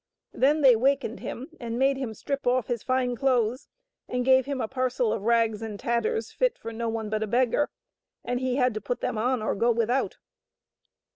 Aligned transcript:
Then 0.33 0.61
they 0.61 0.75
wakened 0.75 1.19
him 1.19 1.49
and 1.59 1.77
made 1.77 1.95
him 1.95 2.15
strip 2.15 2.47
off 2.47 2.65
his 2.65 2.81
fine 2.81 3.15
clothes, 3.15 3.67
and 4.07 4.25
gave 4.25 4.47
him 4.47 4.59
a 4.59 4.67
parcel 4.67 5.13
of 5.13 5.21
rags 5.21 5.61
and 5.61 5.79
tatters 5.79 6.31
fit 6.31 6.57
for 6.57 6.73
no 6.73 6.89
one 6.89 7.07
but 7.11 7.21
a 7.21 7.27
beggar, 7.27 7.69
and 8.25 8.39
he 8.39 8.55
had 8.55 8.73
to 8.73 8.81
put 8.81 9.01
them 9.01 9.19
on 9.19 9.43
or 9.43 9.53
go 9.53 9.69
without. 9.69 10.17